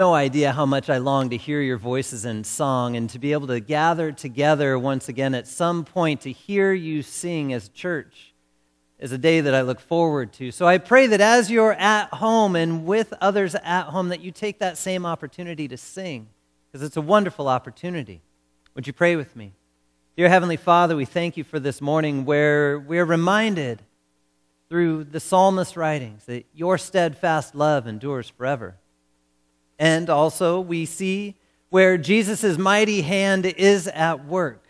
[0.00, 3.34] no idea how much I long to hear your voices in song and to be
[3.34, 8.32] able to gather together once again at some point to hear you sing as church
[8.98, 10.52] is a day that I look forward to.
[10.52, 14.30] So I pray that as you're at home and with others at home, that you
[14.30, 16.28] take that same opportunity to sing
[16.72, 18.22] because it's a wonderful opportunity.
[18.74, 19.52] Would you pray with me?
[20.16, 23.82] Dear Heavenly Father, we thank you for this morning where we're reminded
[24.70, 28.78] through the psalmist writings that your steadfast love endures forever.
[29.80, 31.36] And also, we see
[31.70, 34.62] where Jesus' mighty hand is at work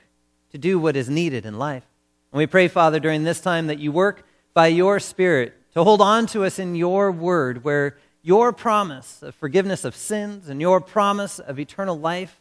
[0.52, 1.84] to do what is needed in life.
[2.30, 6.00] And we pray, Father, during this time that you work by your Spirit to hold
[6.00, 10.80] on to us in your word, where your promise of forgiveness of sins and your
[10.80, 12.40] promise of eternal life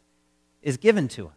[0.61, 1.33] is given to us.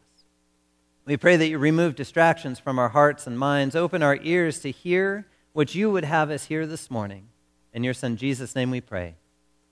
[1.07, 4.71] We pray that you remove distractions from our hearts and minds, open our ears to
[4.71, 7.29] hear what you would have us hear this morning.
[7.73, 9.15] In your Son, Jesus' name, we pray.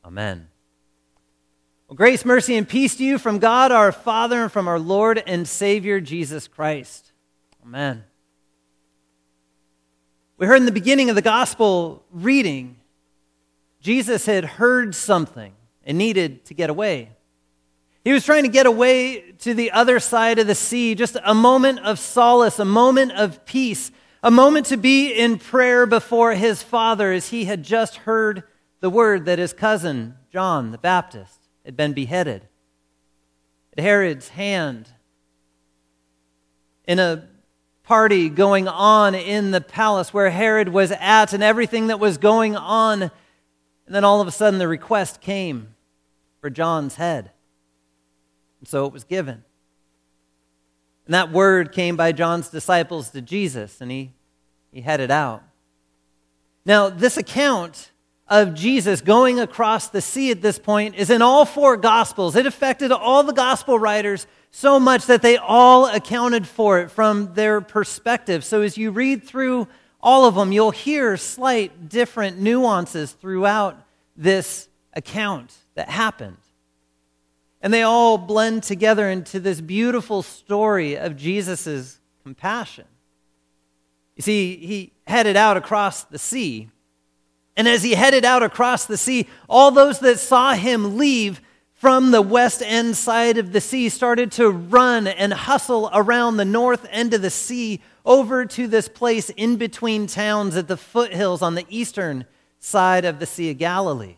[0.04, 0.48] Amen.
[1.90, 5.20] Well, grace, mercy, and peace to you from God our Father and from our Lord
[5.26, 7.10] and Savior Jesus Christ.
[7.64, 8.04] Amen.
[10.36, 12.76] We heard in the beginning of the gospel reading,
[13.80, 17.08] Jesus had heard something and needed to get away.
[18.04, 21.34] He was trying to get away to the other side of the sea, just a
[21.34, 23.90] moment of solace, a moment of peace,
[24.22, 28.44] a moment to be in prayer before his Father as he had just heard
[28.78, 31.39] the word that his cousin, John the Baptist,
[31.70, 32.48] had been beheaded.
[33.78, 34.88] At Herod's hand,
[36.84, 37.28] in a
[37.84, 42.56] party going on in the palace where Herod was at and everything that was going
[42.56, 43.02] on.
[43.02, 43.10] And
[43.86, 45.76] then all of a sudden the request came
[46.40, 47.30] for John's head.
[48.58, 49.44] And so it was given.
[51.06, 54.12] And that word came by John's disciples to Jesus, and he,
[54.72, 55.44] he headed out.
[56.66, 57.92] Now, this account
[58.30, 62.36] of Jesus going across the sea at this point is in all four Gospels.
[62.36, 67.34] It affected all the Gospel writers so much that they all accounted for it from
[67.34, 68.44] their perspective.
[68.44, 69.66] So as you read through
[70.00, 73.76] all of them, you'll hear slight different nuances throughout
[74.16, 76.36] this account that happened.
[77.60, 82.86] And they all blend together into this beautiful story of Jesus' compassion.
[84.16, 86.70] You see, he headed out across the sea
[87.60, 91.42] and as he headed out across the sea, all those that saw him leave
[91.74, 96.44] from the west end side of the sea started to run and hustle around the
[96.46, 101.42] north end of the sea over to this place in between towns at the foothills
[101.42, 102.24] on the eastern
[102.58, 104.16] side of the Sea of Galilee.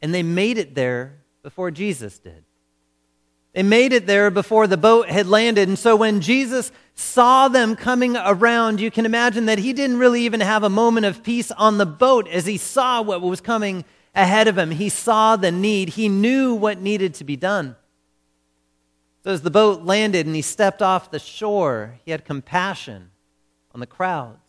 [0.00, 2.44] And they made it there before Jesus did.
[3.52, 5.68] They made it there before the boat had landed.
[5.68, 10.22] And so when Jesus saw them coming around, you can imagine that he didn't really
[10.22, 13.84] even have a moment of peace on the boat as he saw what was coming
[14.14, 14.70] ahead of him.
[14.70, 17.76] He saw the need, he knew what needed to be done.
[19.24, 23.10] So as the boat landed and he stepped off the shore, he had compassion
[23.72, 24.41] on the crowds.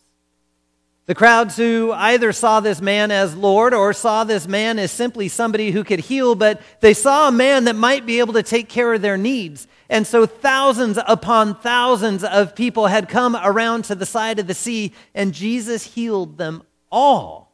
[1.06, 5.28] The crowds who either saw this man as Lord or saw this man as simply
[5.28, 8.70] somebody who could heal, but they saw a man that might be able to take
[8.70, 9.66] care of their needs.
[9.90, 14.54] And so thousands upon thousands of people had come around to the side of the
[14.54, 17.52] sea, and Jesus healed them all.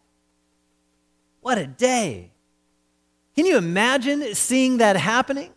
[1.41, 2.31] What a day!
[3.35, 5.51] Can you imagine seeing that happening?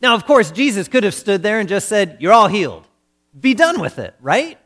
[0.00, 2.86] Now, of course, Jesus could have stood there and just said, You're all healed.
[3.38, 4.58] Be done with it, right?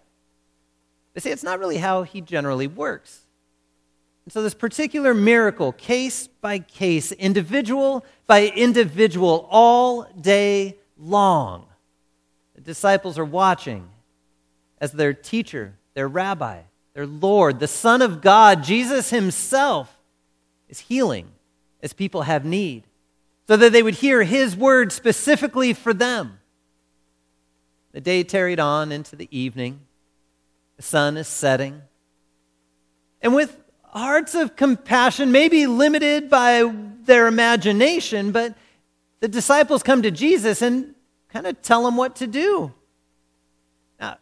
[1.14, 3.26] But see, it's not really how he generally works.
[4.24, 11.66] And so, this particular miracle, case by case, individual by individual, all day long,
[12.54, 13.88] the disciples are watching
[14.78, 16.60] as their teacher, their rabbi,
[16.94, 19.98] their Lord, the Son of God, Jesus Himself,
[20.68, 21.28] is healing
[21.82, 22.84] as people have need,
[23.48, 26.38] so that they would hear His word specifically for them.
[27.92, 29.80] The day tarried on into the evening.
[30.82, 31.82] Sun is setting.
[33.20, 36.72] And with hearts of compassion, maybe limited by
[37.04, 38.54] their imagination, but
[39.20, 40.94] the disciples come to Jesus and
[41.28, 42.72] kind of tell him what to do.
[44.00, 44.16] Now, I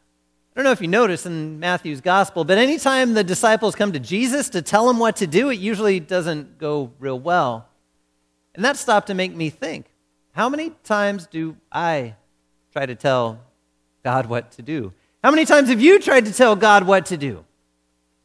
[0.54, 4.48] don't know if you notice in Matthew's gospel, but anytime the disciples come to Jesus
[4.50, 7.68] to tell him what to do, it usually doesn't go real well.
[8.54, 9.86] And that stopped to make me think
[10.32, 12.14] how many times do I
[12.72, 13.40] try to tell
[14.04, 14.92] God what to do?
[15.22, 17.44] How many times have you tried to tell God what to do?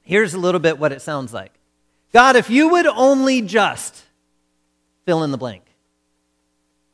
[0.04, 1.52] Here's a little bit what it sounds like
[2.14, 4.04] God, if you would only just
[5.06, 5.64] fill in the blank.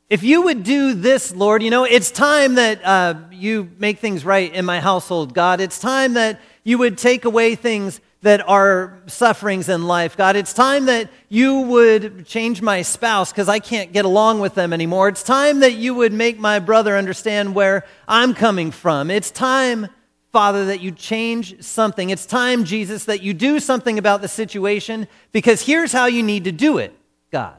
[0.10, 4.26] If you would do this, Lord, you know, it's time that uh, you make things
[4.26, 5.62] right in my household, God.
[5.62, 10.16] It's time that you would take away things that are sufferings in life.
[10.16, 14.54] God, it's time that you would change my spouse because I can't get along with
[14.54, 15.08] them anymore.
[15.08, 19.10] It's time that you would make my brother understand where I'm coming from.
[19.10, 19.88] It's time,
[20.32, 22.12] Father, that you change something.
[22.12, 26.44] It's time, Jesus, that you do something about the situation because here's how you need
[26.44, 26.96] to do it,
[27.32, 27.58] God.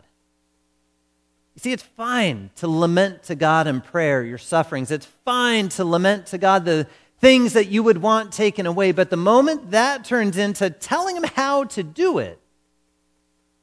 [1.56, 4.90] You see, it's fine to lament to God in prayer your sufferings.
[4.90, 6.86] It's fine to lament to God the
[7.22, 8.92] things that you would want taken away.
[8.92, 12.38] But the moment that turns into telling him how to do it,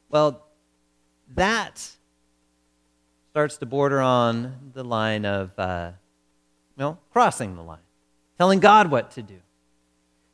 [0.10, 0.48] well,
[1.36, 1.92] that
[3.30, 5.92] starts to border on the line of, uh,
[6.78, 7.78] well, crossing the line,
[8.38, 9.36] telling God what to do.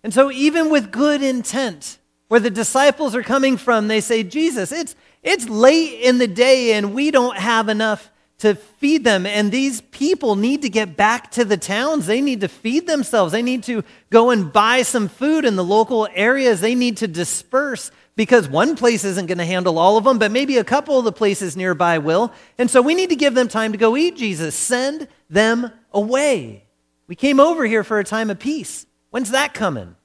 [0.04, 1.98] And so, even with good intent,
[2.28, 6.74] where the disciples are coming from, they say, Jesus, it's, it's late in the day
[6.74, 9.26] and we don't have enough to feed them.
[9.26, 12.06] And these people need to get back to the towns.
[12.06, 13.32] They need to feed themselves.
[13.32, 16.62] They need to go and buy some food in the local areas.
[16.62, 20.32] They need to disperse because one place isn't going to handle all of them, but
[20.32, 22.32] maybe a couple of the places nearby will.
[22.58, 24.56] And so we need to give them time to go eat, Jesus.
[24.56, 26.66] Send them away.
[27.08, 28.86] We came over here for a time of peace.
[29.12, 29.96] When's that coming?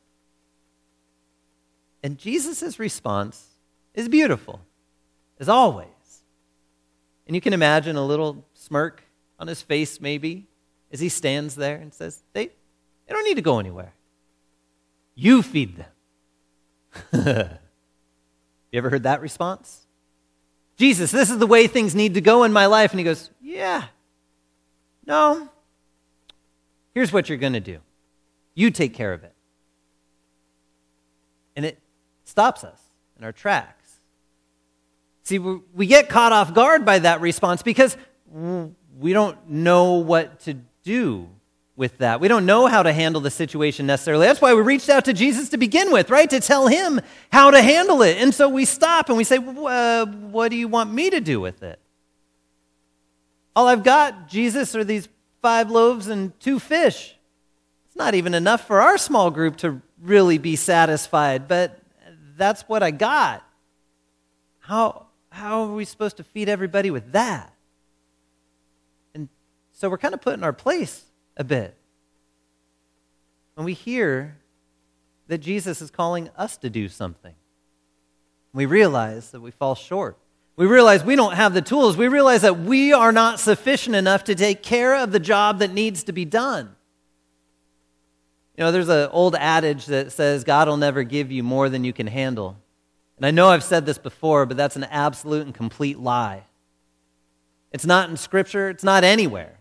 [2.03, 3.47] And Jesus' response
[3.95, 4.61] is beautiful,
[5.39, 5.87] as always.
[7.31, 9.05] And you can imagine a little smirk
[9.39, 10.49] on his face, maybe,
[10.91, 13.93] as he stands there and says, They, they don't need to go anywhere.
[15.15, 15.87] You feed them.
[18.73, 19.87] you ever heard that response?
[20.77, 22.91] Jesus, this is the way things need to go in my life.
[22.91, 23.85] And he goes, Yeah.
[25.07, 25.49] No.
[26.95, 27.79] Here's what you're going to do
[28.57, 29.35] you take care of it.
[31.55, 31.79] And it
[32.25, 32.81] stops us
[33.17, 33.80] in our tracks.
[35.31, 37.97] See, we get caught off guard by that response because
[38.33, 41.29] we don't know what to do
[41.77, 42.21] with that.
[42.21, 44.27] We don't know how to handle the situation necessarily.
[44.27, 46.29] That's why we reached out to Jesus to begin with, right?
[46.31, 47.01] To tell him
[47.31, 48.17] how to handle it.
[48.17, 51.41] And so we stop and we say, uh, What do you want me to do
[51.41, 51.79] with it?
[53.55, 55.09] All I've got, Jesus, are these
[55.43, 57.15] five loaves and two fish.
[57.87, 61.79] It's not even enough for our small group to really be satisfied, but
[62.37, 63.45] that's what I got.
[64.59, 67.55] How, how are we supposed to feed everybody with that?
[69.15, 69.29] And
[69.73, 71.05] so we're kind of put in our place
[71.37, 71.77] a bit.
[73.55, 74.37] When we hear
[75.29, 77.35] that Jesus is calling us to do something,
[78.53, 80.19] we realize that we fall short.
[80.57, 81.97] We realize we don't have the tools.
[81.97, 85.73] We realize that we are not sufficient enough to take care of the job that
[85.73, 86.75] needs to be done.
[88.59, 91.85] You know, there's an old adage that says God will never give you more than
[91.85, 92.57] you can handle.
[93.21, 96.45] And I know I've said this before, but that's an absolute and complete lie.
[97.71, 99.59] It's not in Scripture, it's not anywhere.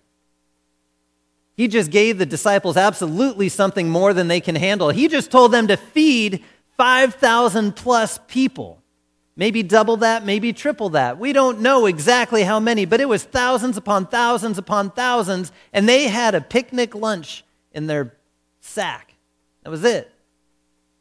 [1.58, 4.92] He just gave the disciples absolutely something more than they can handle.
[4.92, 6.42] He just told them to feed
[6.78, 8.82] 5,000 plus people.
[9.36, 11.20] Maybe double that, maybe triple that.
[11.20, 15.88] We don't know exactly how many, but it was thousands upon thousands upon thousands, and
[15.88, 18.16] they had a picnic lunch in their
[18.62, 19.16] sack.
[19.64, 20.10] That was it.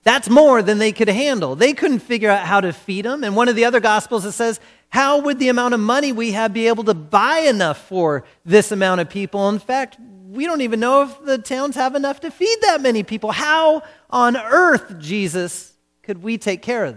[0.09, 1.55] That's more than they could handle.
[1.55, 3.23] They couldn't figure out how to feed them.
[3.25, 4.59] And one of the other gospels it says,
[4.89, 8.73] how would the amount of money we have be able to buy enough for this
[8.73, 9.51] amount of people?
[9.51, 9.99] In fact,
[10.31, 13.33] we don't even know if the towns have enough to feed that many people.
[13.33, 16.97] How on earth, Jesus, could we take care of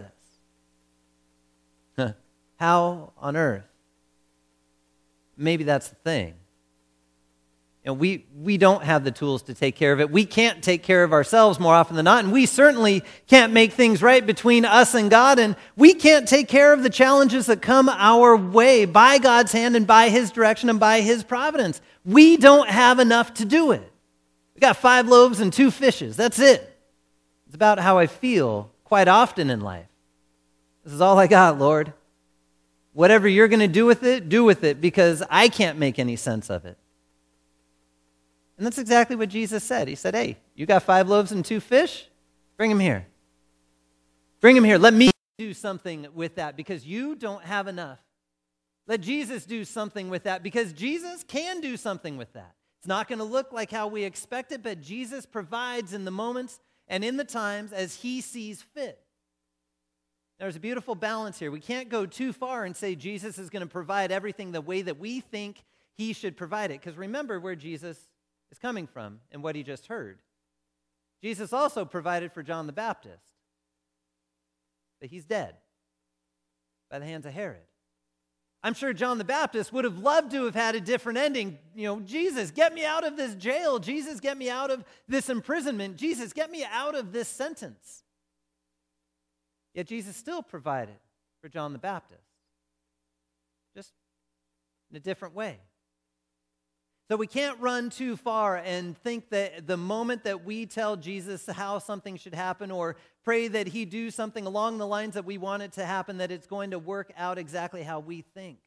[1.98, 2.14] this?
[2.62, 3.68] How on earth?
[5.36, 6.36] Maybe that's the thing.
[7.84, 10.12] Know, we, we don't have the tools to take care of it.
[10.12, 12.24] We can't take care of ourselves more often than not.
[12.24, 15.40] And we certainly can't make things right between us and God.
[15.40, 19.76] And we can't take care of the challenges that come our way by God's hand
[19.76, 21.82] and by His direction and by His providence.
[22.06, 23.92] We don't have enough to do it.
[24.54, 26.16] We got five loaves and two fishes.
[26.16, 26.68] That's it.
[27.48, 29.88] It's about how I feel quite often in life.
[30.84, 31.94] This is all I got, Lord.
[32.94, 36.16] Whatever you're going to do with it, do with it because I can't make any
[36.16, 36.78] sense of it.
[38.58, 39.88] And that's exactly what Jesus said.
[39.88, 42.08] He said, Hey, you got five loaves and two fish?
[42.58, 43.08] Bring them here.
[44.40, 44.78] Bring them here.
[44.78, 48.00] Let me do something with that because you don't have enough.
[48.88, 52.56] Let Jesus do something with that because Jesus can do something with that.
[52.80, 56.12] It's not going to look like how we expect it, but Jesus provides in the
[56.12, 59.00] moments and in the times as he sees fit.
[60.40, 61.52] There's a beautiful balance here.
[61.52, 64.82] We can't go too far and say Jesus is going to provide everything the way
[64.82, 66.82] that we think he should provide it.
[66.82, 68.00] Because remember where Jesus
[68.52, 70.20] is coming from and what he just heard.
[71.24, 73.24] Jesus also provided for John the Baptist,
[75.00, 75.56] but he's dead
[76.90, 77.62] by the hands of Herod.
[78.64, 81.58] I'm sure John the Baptist would have loved to have had a different ending.
[81.74, 83.80] You know, Jesus, get me out of this jail.
[83.80, 85.98] Jesus, get me out of this imprisonment.
[85.98, 88.04] Jesus, get me out of this sentence.
[89.74, 90.96] Yet Jesus still provided
[91.42, 92.22] for John the Baptist,
[93.76, 93.94] just
[94.92, 95.58] in a different way.
[97.10, 101.46] So we can't run too far and think that the moment that we tell Jesus
[101.46, 105.38] how something should happen or pray that he do something along the lines that we
[105.38, 108.60] want it to happen, that it's going to work out exactly how we think.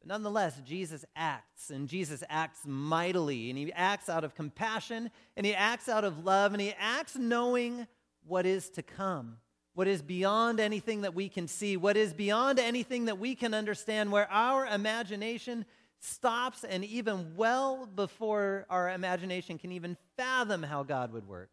[0.00, 5.46] But nonetheless, Jesus acts, and Jesus acts mightily, and he acts out of compassion, and
[5.46, 7.86] he acts out of love, and he acts knowing
[8.26, 9.38] what is to come,
[9.72, 13.54] what is beyond anything that we can see, what is beyond anything that we can
[13.54, 15.64] understand, where our imagination
[16.06, 21.50] stops, and even well before our imagination can even fathom how God would work,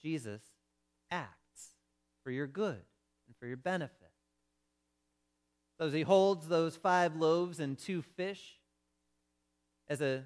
[0.00, 0.40] Jesus
[1.10, 1.70] acts
[2.22, 2.80] for your good
[3.26, 4.10] and for your benefit.
[5.78, 8.58] So as he holds those five loaves and two fish,
[9.88, 10.24] as a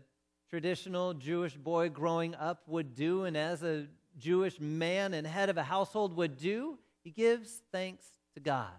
[0.51, 3.87] traditional Jewish boy growing up would do, and as a
[4.19, 8.73] Jewish man and head of a household would do, he gives thanks to God,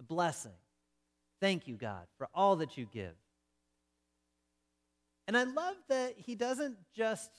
[0.00, 0.52] a blessing.
[1.40, 3.14] Thank you, God, for all that you give.
[5.26, 7.30] And I love that he doesn't just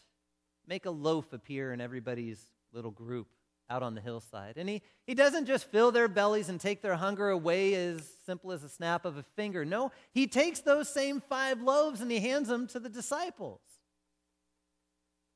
[0.68, 2.40] make a loaf appear in everybody's
[2.72, 3.28] little group
[3.70, 4.58] out on the hillside.
[4.58, 8.52] And he, he doesn't just fill their bellies and take their hunger away as simple
[8.52, 9.66] as a snap of a finger.
[9.66, 13.62] No, he takes those same five loaves and he hands them to the disciples.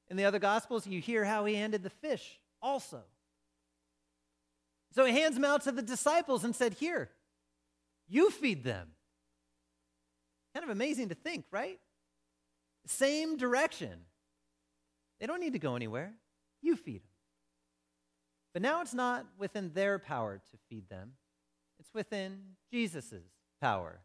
[0.09, 3.03] In the other Gospels, you hear how he handed the fish also.
[4.93, 7.09] So he hands them out to the disciples and said, Here,
[8.07, 8.89] you feed them.
[10.53, 11.79] Kind of amazing to think, right?
[12.85, 13.91] Same direction.
[15.19, 16.13] They don't need to go anywhere.
[16.61, 17.09] You feed them.
[18.53, 21.13] But now it's not within their power to feed them,
[21.79, 22.39] it's within
[22.71, 23.13] Jesus'
[23.59, 24.01] power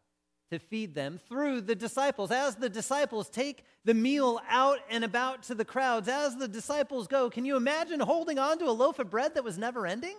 [0.51, 2.31] to feed them through the disciples.
[2.31, 7.07] As the disciples take the meal out and about to the crowds, as the disciples
[7.07, 10.15] go, can you imagine holding on to a loaf of bread that was never ending?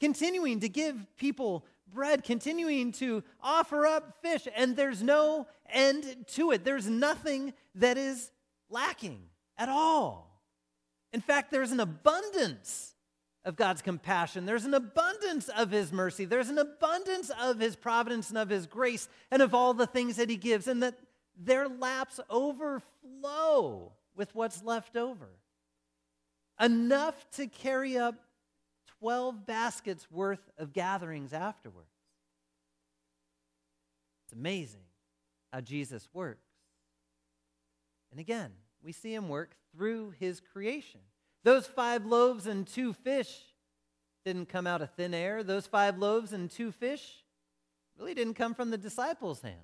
[0.00, 6.52] Continuing to give people bread, continuing to offer up fish, and there's no end to
[6.52, 6.64] it.
[6.64, 8.30] There's nothing that is
[8.68, 9.20] lacking
[9.58, 10.42] at all.
[11.12, 12.94] In fact, there's an abundance
[13.44, 14.46] of God's compassion.
[14.46, 16.24] There's an abundance of His mercy.
[16.24, 20.16] There's an abundance of His providence and of His grace and of all the things
[20.16, 20.98] that He gives, and that
[21.36, 25.28] their laps overflow with what's left over.
[26.60, 28.14] Enough to carry up
[29.00, 31.88] 12 baskets worth of gatherings afterwards.
[34.24, 34.84] It's amazing
[35.52, 36.46] how Jesus works.
[38.10, 38.52] And again,
[38.82, 41.00] we see him work through his creation.
[41.42, 43.40] Those five loaves and two fish
[44.24, 45.42] didn't come out of thin air.
[45.42, 47.24] Those five loaves and two fish
[47.98, 49.56] really didn't come from the disciples' hands.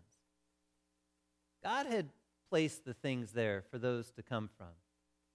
[1.63, 2.09] God had
[2.51, 4.69] placed the things there for those to come from.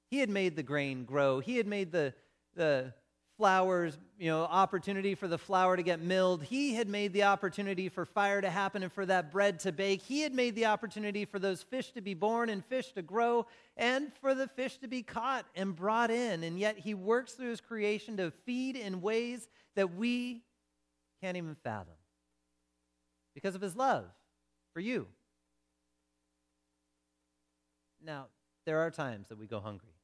[0.10, 2.14] He had made the grain grow, He had made the,
[2.56, 2.94] the
[3.42, 6.44] flowers, you know, opportunity for the flour to get milled.
[6.44, 10.04] He had made the opportunity for fire to happen and for that bread to bake.
[10.04, 13.48] He had made the opportunity for those fish to be born and fish to grow
[13.76, 16.44] and for the fish to be caught and brought in.
[16.44, 20.44] And yet he works through his creation to feed in ways that we
[21.24, 21.96] can't even fathom
[23.34, 24.06] because of his love
[24.72, 25.08] for you.
[28.06, 28.28] Now,
[28.68, 29.96] there are times that we go hungry,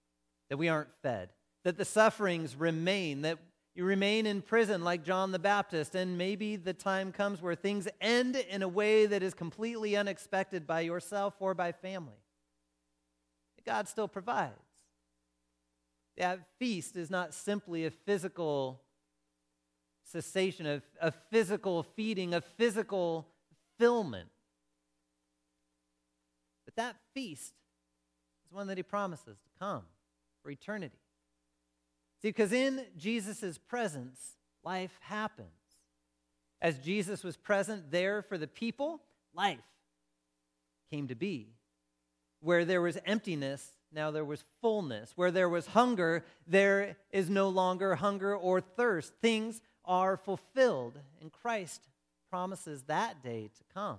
[0.49, 1.29] that we aren't fed
[1.67, 3.37] that the sufferings remain, that
[3.75, 7.89] you remain in prison like John the Baptist, and maybe the time comes where things
[7.99, 12.21] end in a way that is completely unexpected by yourself or by family.
[13.65, 14.53] God still provides.
[16.15, 18.79] That feast is not simply a physical
[20.05, 23.27] cessation, of a physical feeding, a physical
[23.77, 24.29] fulfillment.
[26.63, 27.55] But that feast
[28.45, 29.83] is one that he promises to come
[30.41, 30.95] for eternity.
[32.21, 35.49] See, because in Jesus' presence, life happens.
[36.61, 39.01] As Jesus was present there for the people,
[39.33, 39.59] life
[40.89, 41.49] came to be.
[42.39, 45.13] Where there was emptiness, now there was fullness.
[45.15, 49.13] Where there was hunger, there is no longer hunger or thirst.
[49.21, 51.87] Things are fulfilled, and Christ
[52.29, 53.97] promises that day to come.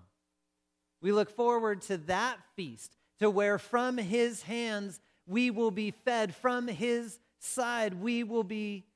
[1.01, 6.35] We look forward to that feast, to where from his hands we will be fed,
[6.35, 8.87] from his side, we will be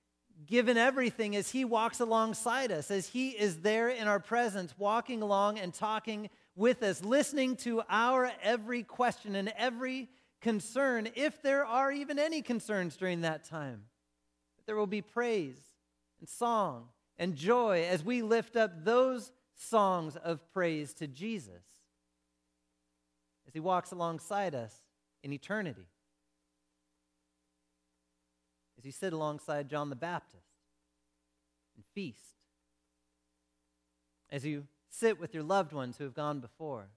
[0.47, 5.23] given everything as He walks alongside us, as He is there in our presence, walking
[5.23, 10.09] along and talking with us, listening to our every question and every
[10.41, 13.85] concern, if there are even any concerns during that time.
[14.57, 15.59] But there will be praise
[16.21, 21.63] and song and joy as we lift up those songs of praise to Jesus
[23.47, 24.75] as He walks alongside us
[25.23, 25.87] in eternity
[28.83, 30.43] as he sit alongside John the Baptist
[31.77, 32.35] and feast.
[34.29, 36.89] As you sit with your loved ones who have gone before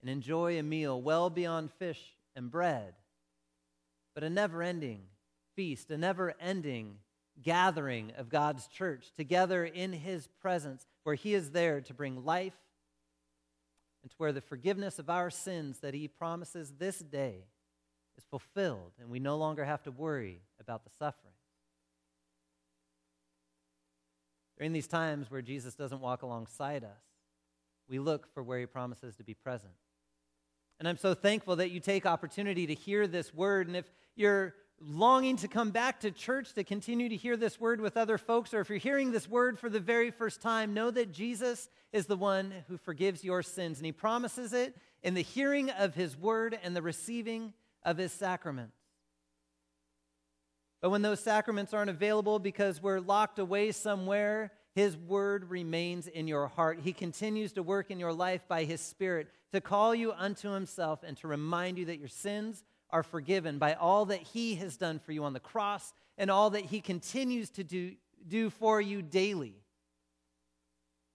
[0.00, 2.94] and enjoy a meal well beyond fish and bread,
[4.14, 5.00] but a never ending
[5.56, 6.98] feast, a never ending
[7.42, 12.54] gathering of God's church together in His presence, where He is there to bring life
[14.04, 17.46] and to where the forgiveness of our sins that He promises this day
[18.16, 21.34] is fulfilled and we no longer have to worry about the suffering.
[24.56, 27.02] During these times where Jesus doesn't walk alongside us,
[27.88, 29.72] we look for where He promises to be present.
[30.78, 33.66] And I'm so thankful that you take opportunity to hear this word.
[33.66, 33.84] And if
[34.16, 38.18] you're longing to come back to church to continue to hear this word with other
[38.18, 41.68] folks, or if you're hearing this word for the very first time, know that Jesus
[41.92, 43.78] is the one who forgives your sins.
[43.78, 47.52] And he promises it in the hearing of his word and the receiving
[47.84, 48.81] of his sacraments.
[50.82, 56.28] But when those sacraments aren't available because we're locked away somewhere, his word remains in
[56.28, 56.80] your heart.
[56.82, 61.02] He continues to work in your life by his spirit to call you unto himself
[61.02, 64.98] and to remind you that your sins are forgiven by all that He has done
[64.98, 67.92] for you on the cross and all that He continues to do,
[68.28, 69.56] do for you daily.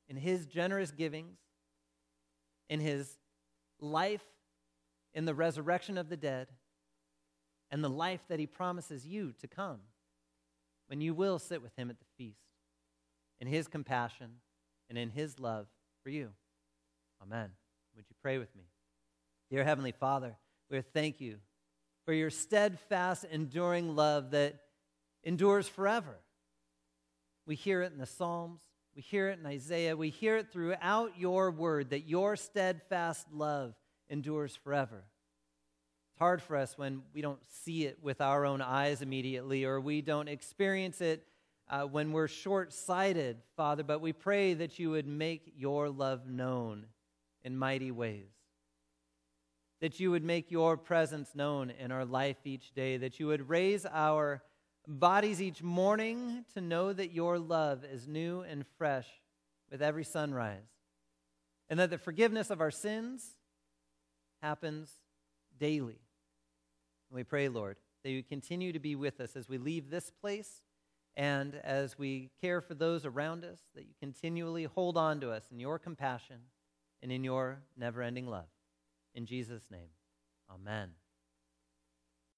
[0.09, 1.37] In His generous givings,
[2.69, 3.17] in His
[3.79, 4.25] life,
[5.13, 6.47] in the resurrection of the dead,
[7.71, 9.79] and the life that He promises you to come
[10.87, 12.39] when you will sit with Him at the feast,
[13.39, 14.39] in His compassion
[14.89, 15.67] and in His love
[16.03, 16.29] for you.
[17.21, 17.49] Amen.
[17.95, 18.63] Would you pray with me?
[19.49, 20.35] Dear Heavenly Father,
[20.69, 21.37] we thank you
[22.05, 24.55] for your steadfast, enduring love that
[25.23, 26.17] endures forever.
[27.45, 28.61] We hear it in the Psalms,
[28.95, 33.73] we hear it in Isaiah, we hear it throughout your word that your steadfast love
[34.09, 35.03] endures forever.
[36.17, 39.79] It's hard for us when we don't see it with our own eyes immediately or
[39.79, 41.23] we don't experience it
[41.69, 46.27] uh, when we're short sighted, Father, but we pray that you would make your love
[46.27, 46.87] known
[47.43, 48.31] in mighty ways.
[49.79, 53.47] That you would make your presence known in our life each day, that you would
[53.47, 54.41] raise our
[54.87, 59.07] bodies each morning to know that your love is new and fresh
[59.69, 60.65] with every sunrise,
[61.69, 63.35] and that the forgiveness of our sins
[64.41, 64.89] happens
[65.59, 65.99] daily.
[67.11, 70.61] We pray, Lord, that you continue to be with us as we leave this place
[71.15, 75.45] and as we care for those around us, that you continually hold on to us
[75.51, 76.37] in your compassion
[77.01, 78.49] and in your never ending love.
[79.15, 79.89] In Jesus' name,
[80.53, 80.89] amen.